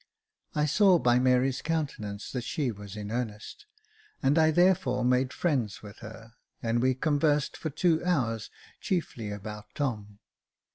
I 0.55 0.65
saw 0.65 0.97
by 0.97 1.19
Mary's 1.19 1.61
countenance 1.61 2.31
that 2.31 2.41
she 2.43 2.71
was 2.71 2.95
in 2.95 3.11
earnest, 3.11 3.67
and 4.23 4.33
380 4.33 4.33
Jacob 4.33 4.55
Faithful 4.55 4.63
I 4.63 4.65
therefore 4.65 5.05
made 5.05 5.31
friends 5.31 5.83
with 5.83 5.97
her, 5.99 6.33
and 6.63 6.81
we 6.81 6.95
conversed 6.95 7.55
for 7.55 7.69
two 7.69 8.03
hours, 8.03 8.49
chiefly 8.79 9.29
about 9.29 9.65
Tom. 9.75 10.17